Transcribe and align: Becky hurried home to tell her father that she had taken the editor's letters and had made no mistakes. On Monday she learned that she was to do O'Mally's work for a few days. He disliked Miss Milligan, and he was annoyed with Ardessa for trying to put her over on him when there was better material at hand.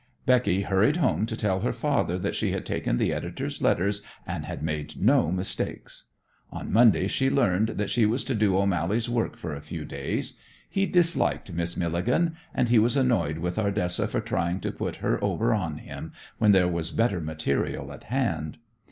Becky 0.25 0.63
hurried 0.63 0.97
home 0.97 1.27
to 1.27 1.37
tell 1.37 1.59
her 1.59 1.71
father 1.71 2.17
that 2.17 2.33
she 2.35 2.49
had 2.53 2.65
taken 2.65 2.97
the 2.97 3.13
editor's 3.13 3.61
letters 3.61 4.01
and 4.25 4.45
had 4.45 4.63
made 4.63 4.99
no 4.99 5.31
mistakes. 5.31 6.05
On 6.51 6.73
Monday 6.73 7.05
she 7.05 7.29
learned 7.29 7.77
that 7.77 7.91
she 7.91 8.07
was 8.07 8.23
to 8.23 8.33
do 8.33 8.57
O'Mally's 8.57 9.07
work 9.07 9.35
for 9.37 9.53
a 9.53 9.61
few 9.61 9.85
days. 9.85 10.39
He 10.67 10.87
disliked 10.87 11.53
Miss 11.53 11.77
Milligan, 11.77 12.35
and 12.51 12.69
he 12.69 12.79
was 12.79 12.97
annoyed 12.97 13.37
with 13.37 13.59
Ardessa 13.59 14.07
for 14.07 14.21
trying 14.21 14.59
to 14.61 14.71
put 14.71 14.95
her 15.05 15.23
over 15.23 15.53
on 15.53 15.77
him 15.77 16.13
when 16.39 16.51
there 16.51 16.67
was 16.67 16.89
better 16.89 17.21
material 17.21 17.93
at 17.93 18.05
hand. 18.05 18.57